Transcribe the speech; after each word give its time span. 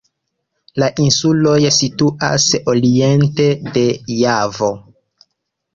La 0.83 0.87
insuloj 1.07 1.59
situas 1.77 2.49
oriente 2.75 3.47
de 3.77 3.87
Javo. 4.25 4.77